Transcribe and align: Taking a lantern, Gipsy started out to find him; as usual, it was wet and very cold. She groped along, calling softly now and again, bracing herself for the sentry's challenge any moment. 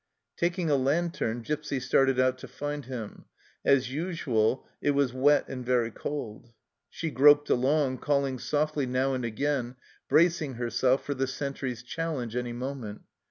Taking 0.35 0.67
a 0.71 0.75
lantern, 0.77 1.43
Gipsy 1.43 1.79
started 1.79 2.19
out 2.19 2.39
to 2.39 2.47
find 2.47 2.85
him; 2.85 3.25
as 3.63 3.93
usual, 3.93 4.65
it 4.81 4.95
was 4.95 5.13
wet 5.13 5.45
and 5.47 5.63
very 5.63 5.91
cold. 5.91 6.51
She 6.89 7.11
groped 7.11 7.51
along, 7.51 7.99
calling 7.99 8.39
softly 8.39 8.87
now 8.87 9.13
and 9.13 9.23
again, 9.23 9.75
bracing 10.09 10.55
herself 10.55 11.05
for 11.05 11.13
the 11.13 11.27
sentry's 11.27 11.83
challenge 11.83 12.35
any 12.35 12.51
moment. 12.51 13.03